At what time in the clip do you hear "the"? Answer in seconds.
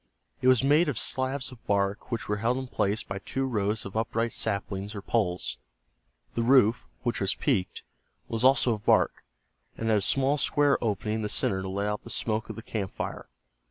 6.33-6.41, 11.21-11.29, 12.03-12.09, 12.55-12.63